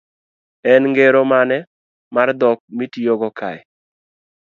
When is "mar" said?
2.15-2.29